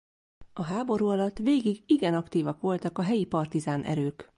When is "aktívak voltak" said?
2.13-2.97